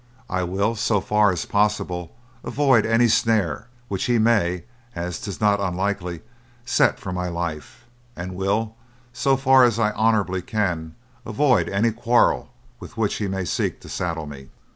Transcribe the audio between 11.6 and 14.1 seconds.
any quarrel with which he may seek to